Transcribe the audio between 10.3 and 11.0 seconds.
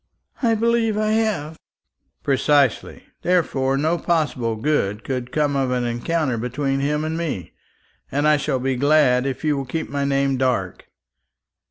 dark."